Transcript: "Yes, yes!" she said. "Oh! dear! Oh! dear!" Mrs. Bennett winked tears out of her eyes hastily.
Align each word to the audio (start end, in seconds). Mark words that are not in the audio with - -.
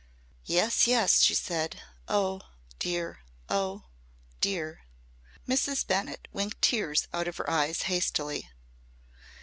"Yes, 0.45 0.87
yes!" 0.87 1.21
she 1.21 1.35
said. 1.35 1.79
"Oh! 2.07 2.41
dear! 2.79 3.19
Oh! 3.49 3.83
dear!" 4.39 4.81
Mrs. 5.47 5.85
Bennett 5.85 6.27
winked 6.33 6.59
tears 6.59 7.07
out 7.13 7.27
of 7.27 7.37
her 7.37 7.47
eyes 7.47 7.83
hastily. 7.83 8.49